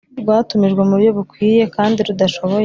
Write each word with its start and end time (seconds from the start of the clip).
rwatumijwe 0.21 0.81
mu 0.87 0.93
buryo 0.97 1.11
bukwiye 1.17 1.63
kandi 1.75 1.97
rudashoboye. 2.07 2.59